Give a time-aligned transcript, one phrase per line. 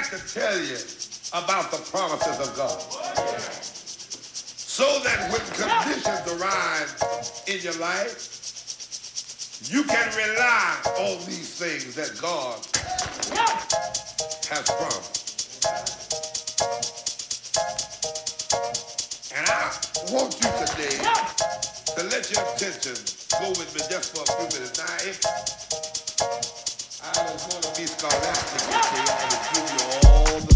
[0.00, 0.78] got to tell you
[1.34, 2.80] about the promises of God.
[4.56, 8.38] So that when conditions arise in your life,
[9.70, 12.56] you can rely on these things that God
[14.48, 15.66] has promised.
[19.36, 19.70] And I
[20.12, 20.96] want you today
[21.96, 22.96] to let your attention
[23.38, 24.78] go with me just for a few minutes.
[24.78, 25.20] Now, if
[27.38, 30.49] Fiscal Rescue, I will give you all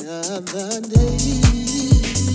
[0.00, 2.29] Another day.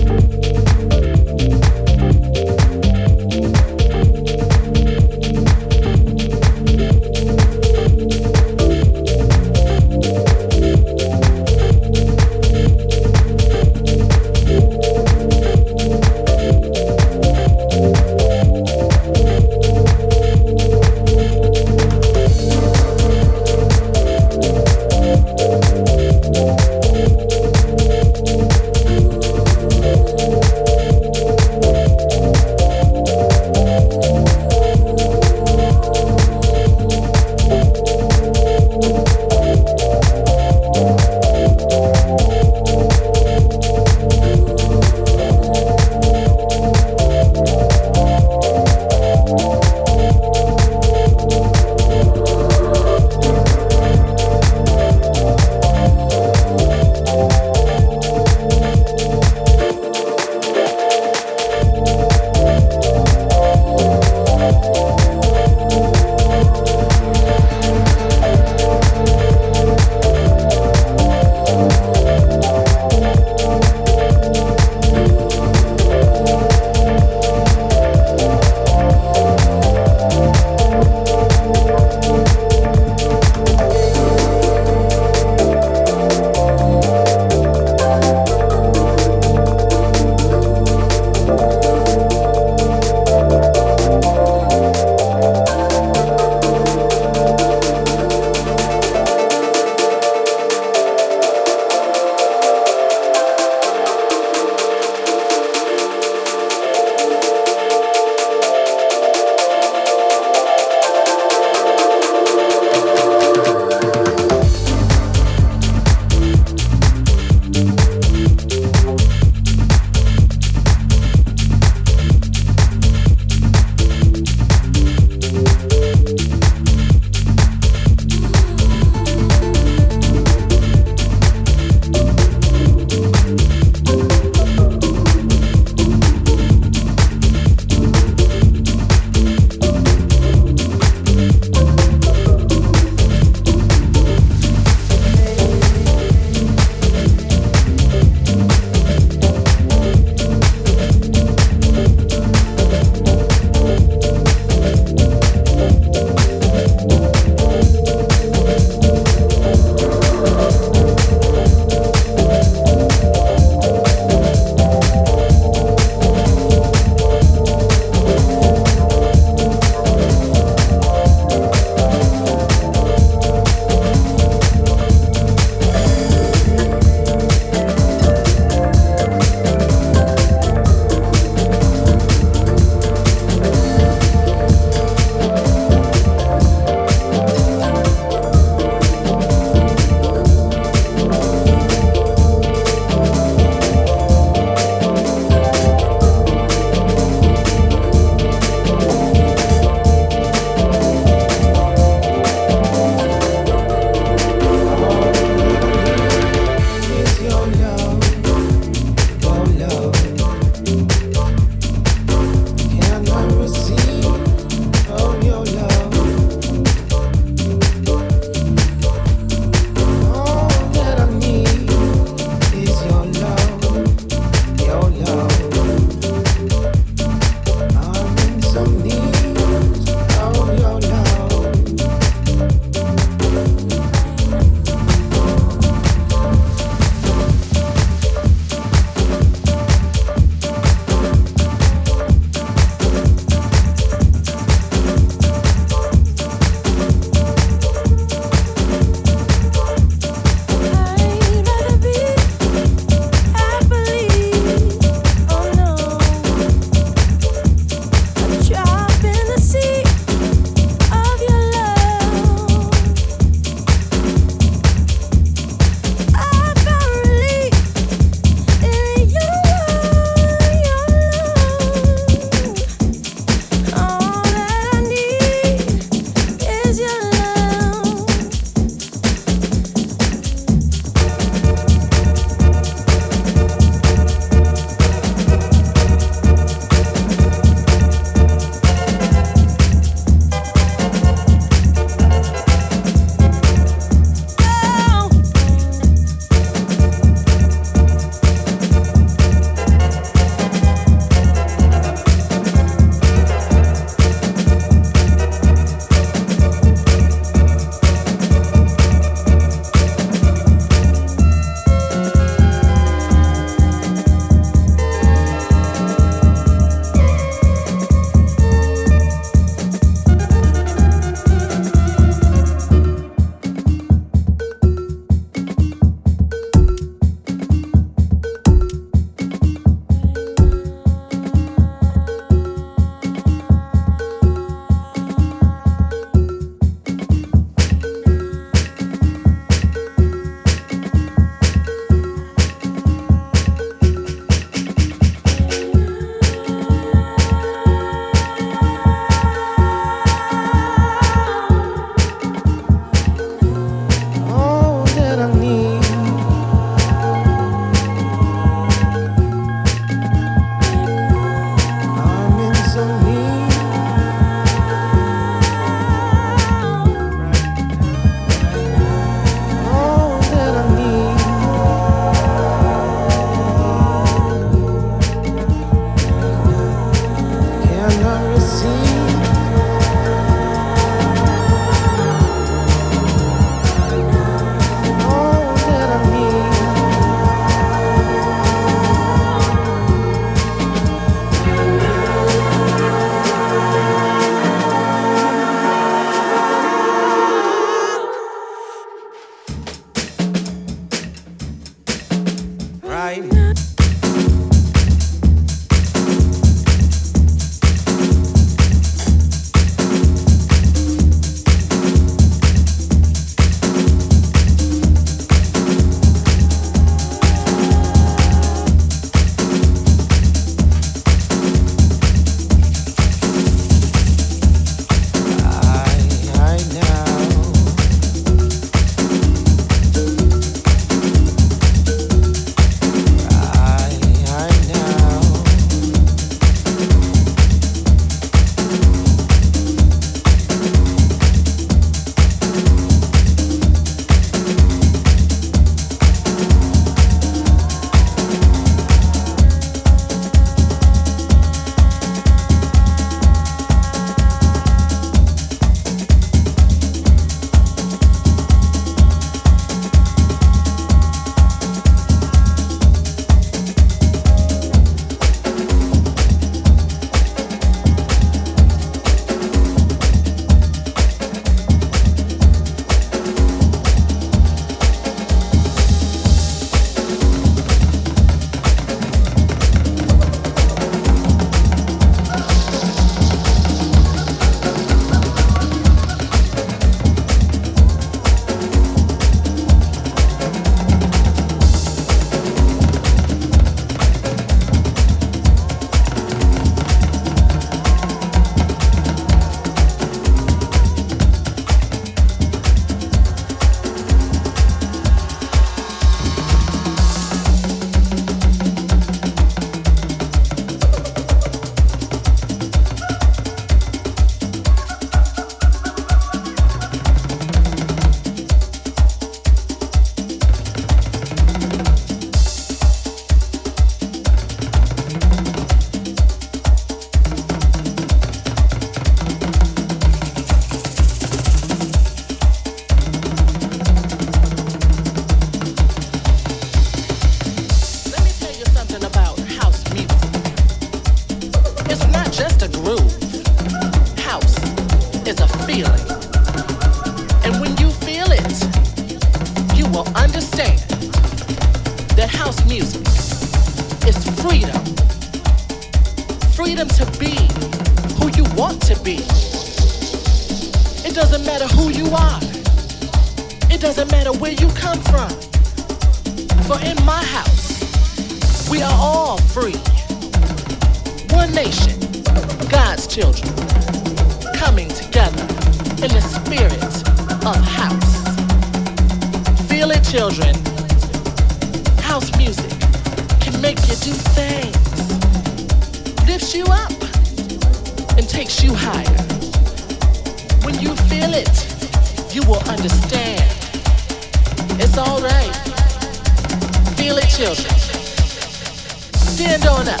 [599.34, 600.00] Stand on up.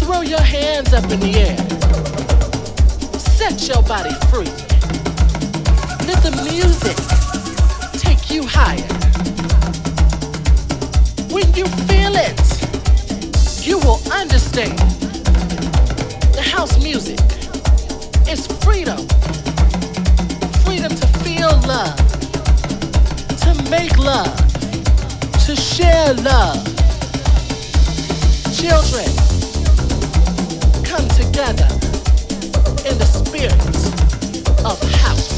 [0.00, 1.56] Throw your hands up in the air.
[3.16, 4.50] Set your body free.
[6.04, 6.96] Let the music
[8.02, 8.82] take you higher.
[11.32, 12.34] When you feel it,
[13.64, 14.76] you will understand.
[16.34, 17.20] The house music
[18.28, 18.98] is freedom.
[20.66, 21.96] Freedom to feel love,
[23.42, 24.36] to make love,
[25.46, 26.77] to share love.
[28.58, 29.06] Children,
[30.82, 31.68] come together
[32.88, 33.54] in the spirit
[34.64, 35.37] of house.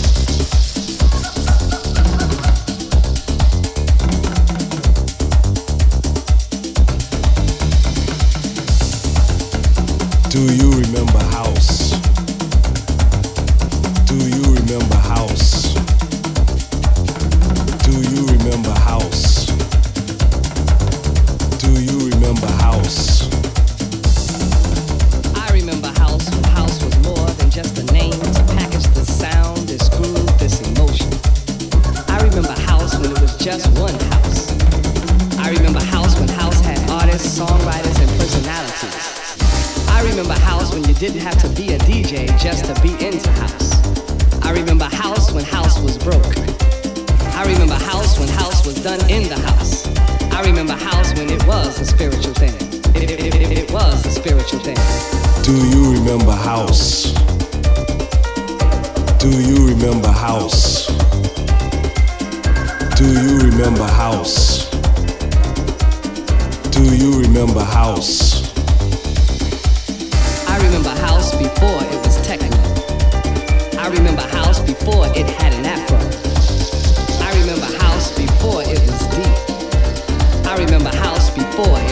[81.64, 81.89] boy.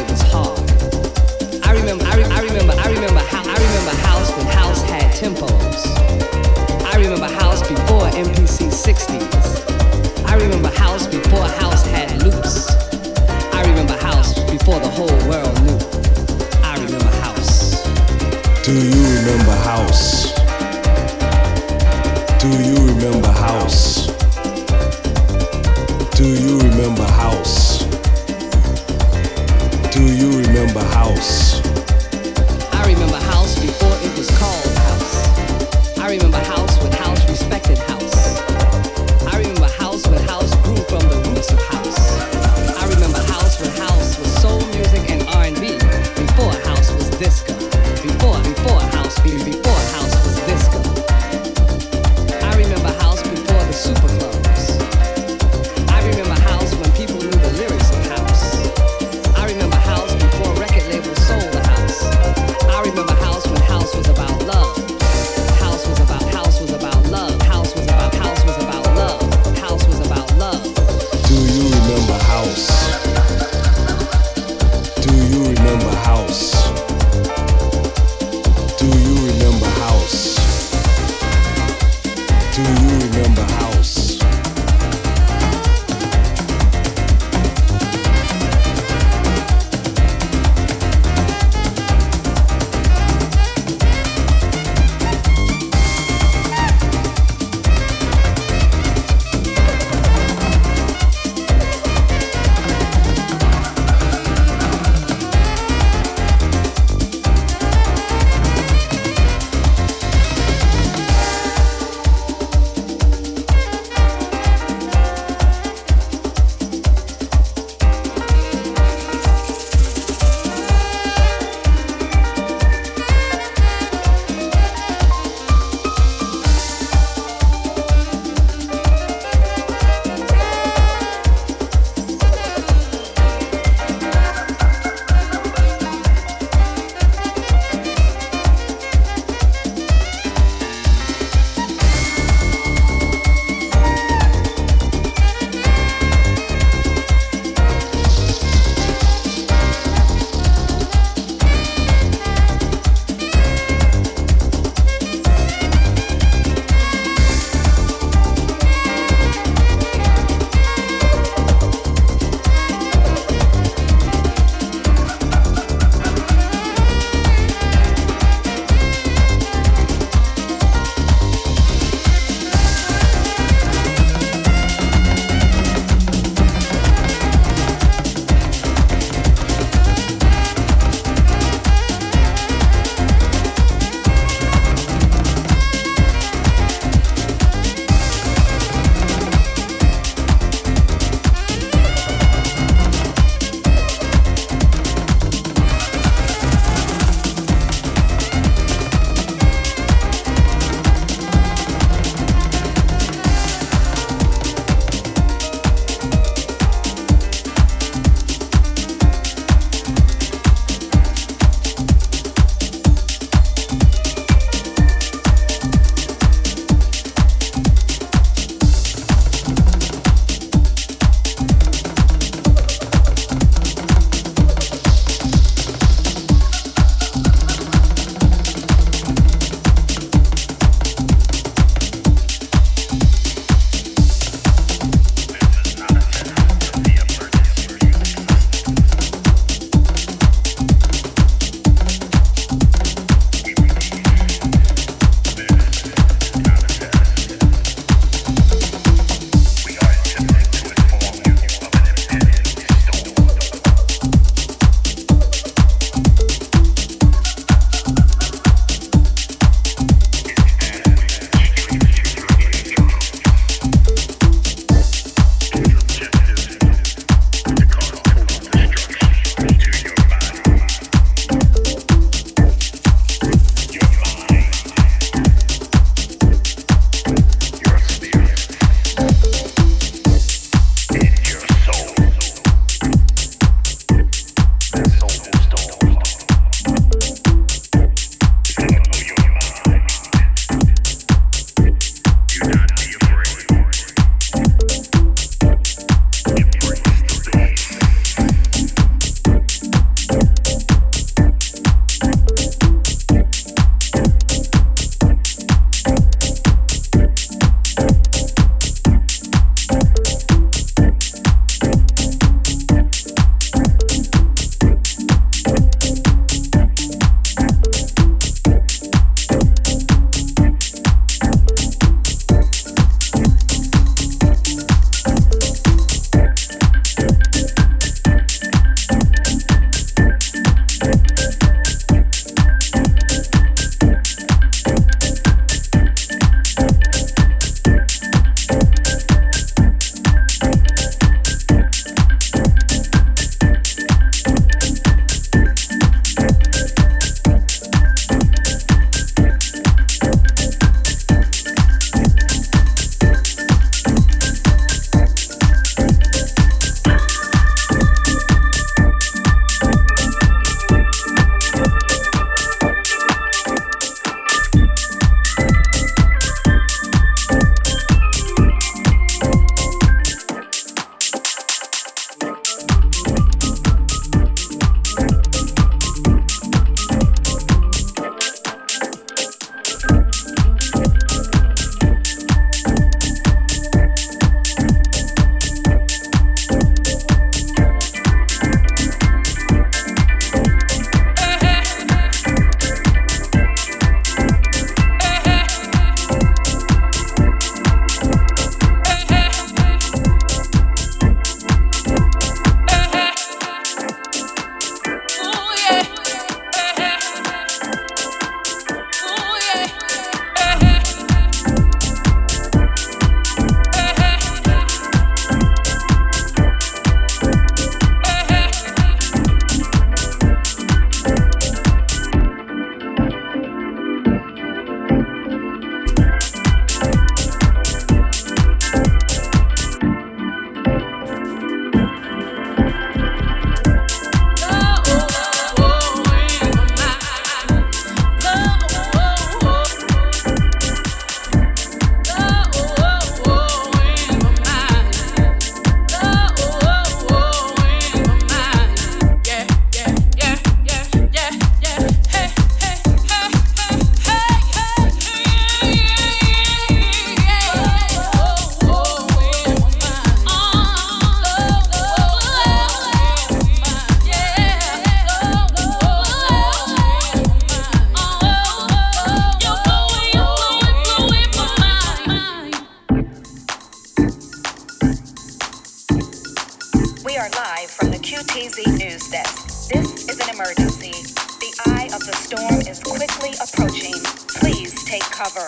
[477.08, 479.70] We are live from the QTZ News Desk.
[479.72, 480.92] This is an emergency.
[481.40, 483.94] The eye of the storm is quickly approaching.
[484.28, 485.46] Please take cover.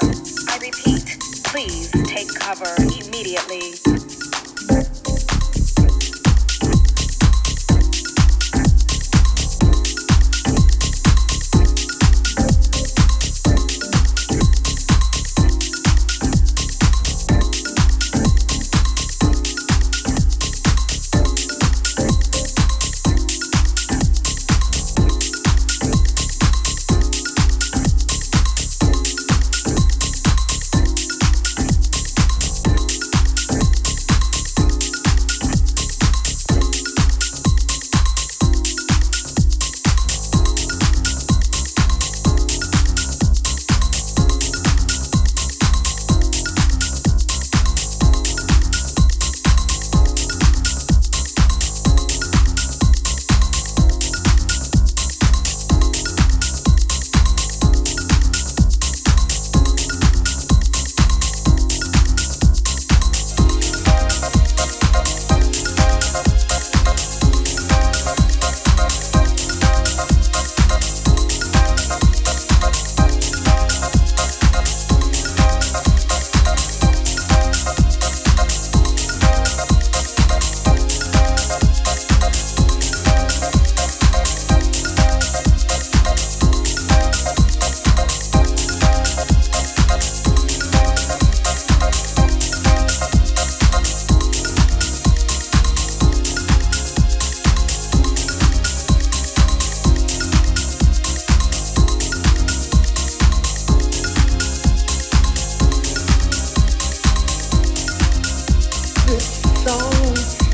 [0.48, 3.99] I repeat, please take cover immediately.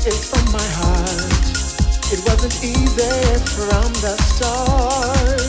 [0.09, 1.47] take from my heart.
[2.13, 3.11] It wasn't easy
[3.55, 5.46] from the start.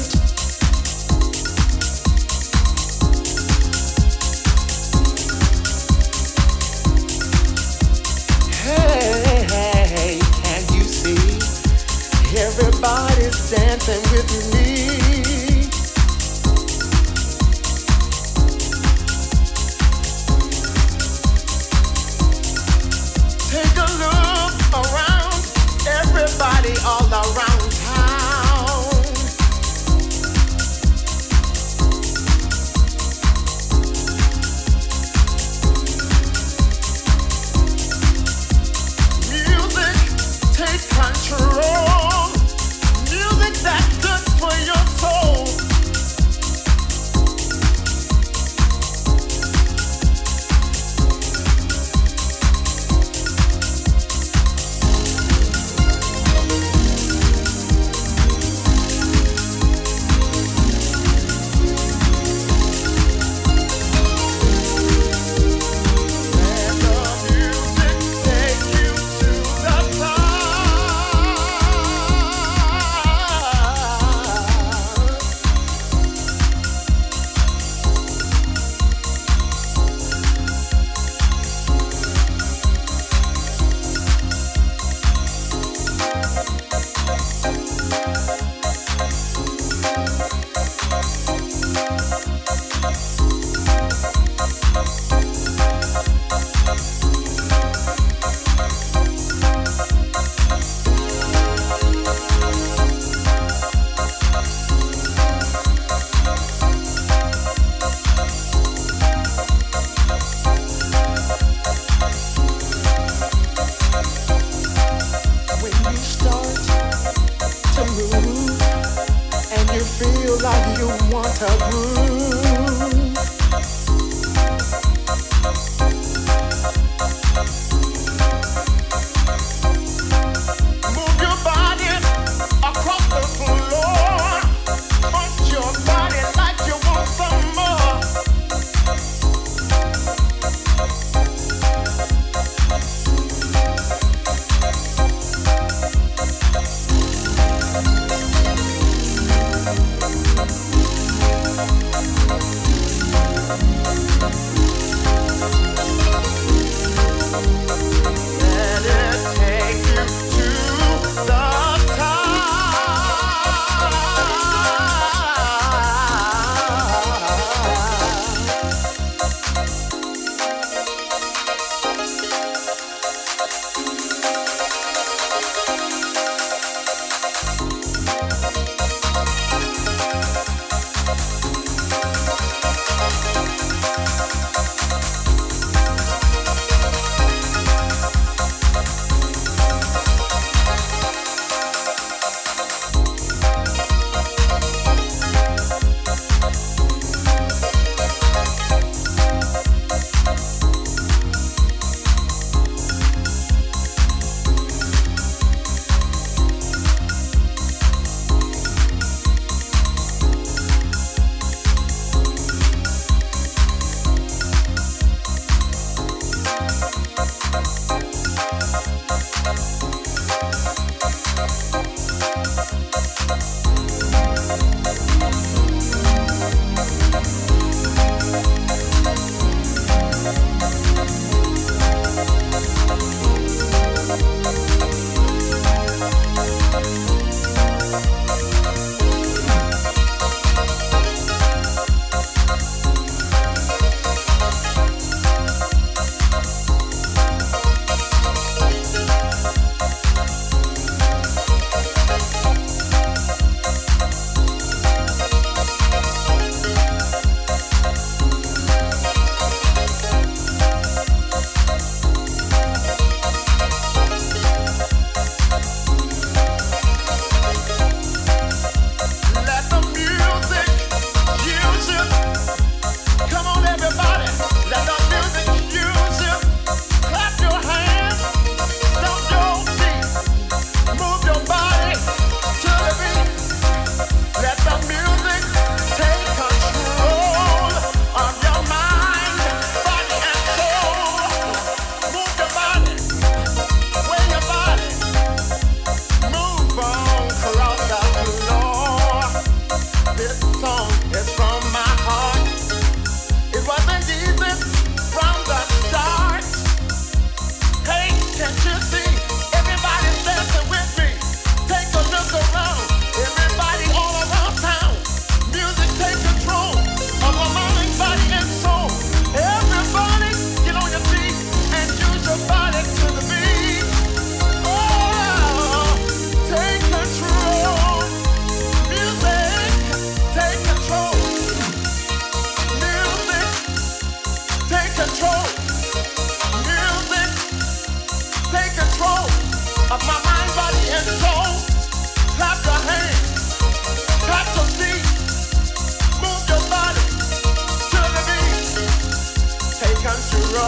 [121.70, 121.97] Oh.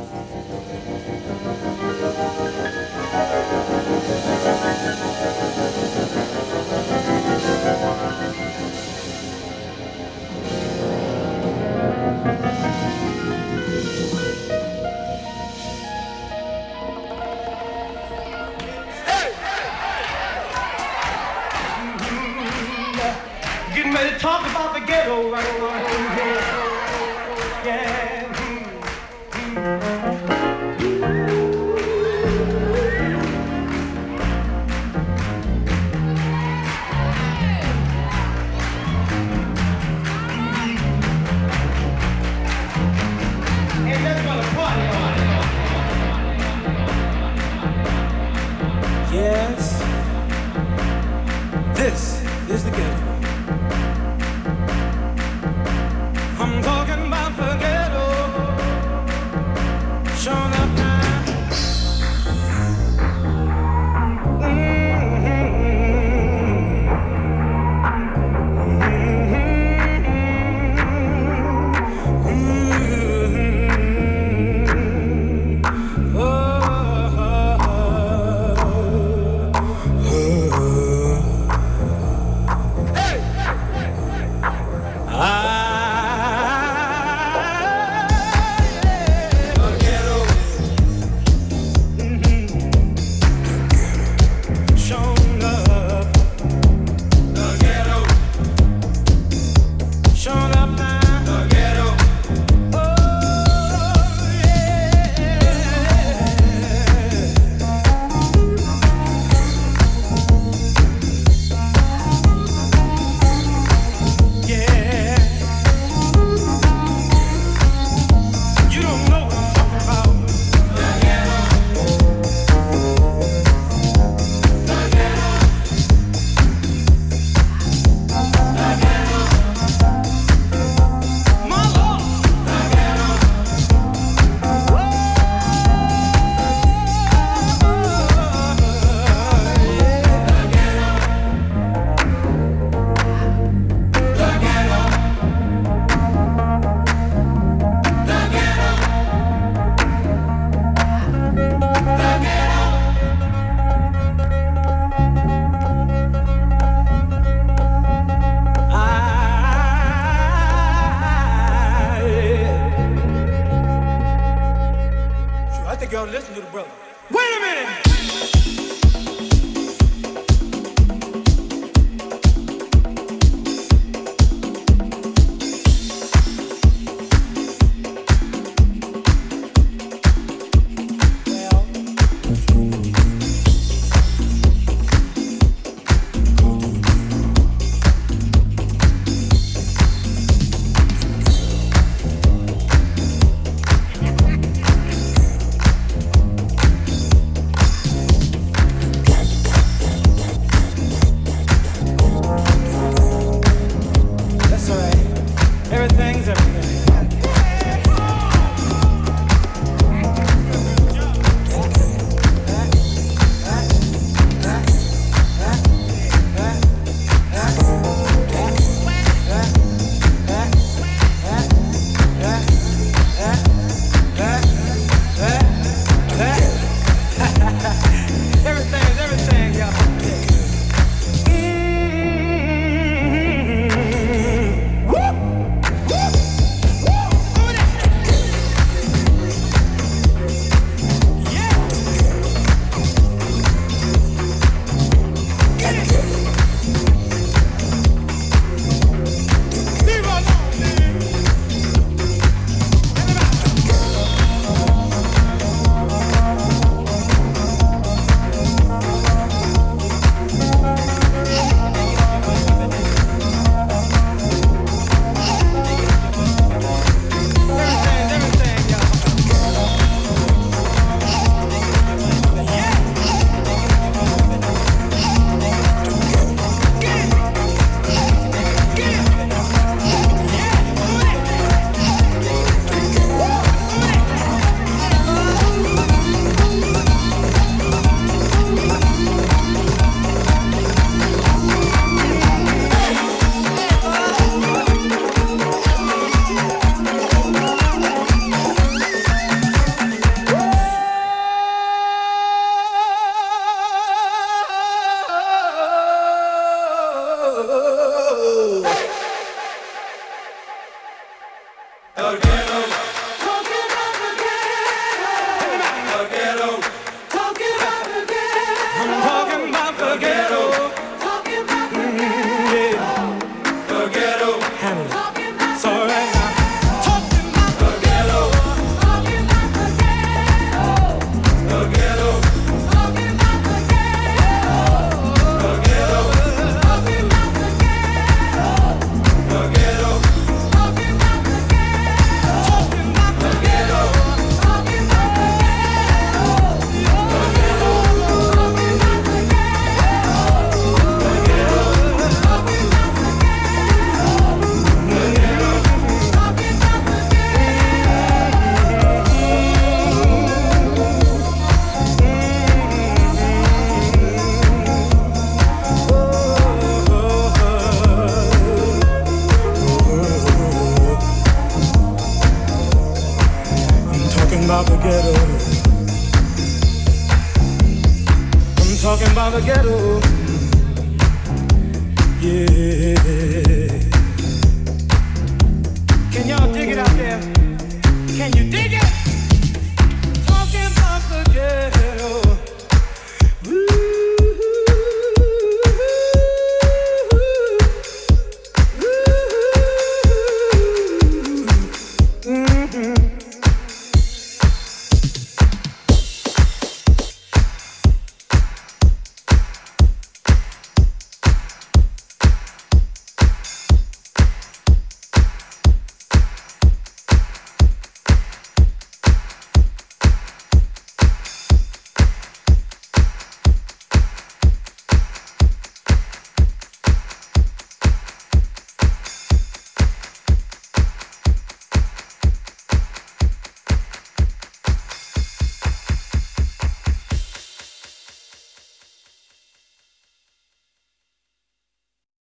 [0.00, 0.14] Getting
[23.92, 26.39] ready to talk about the ghetto right here.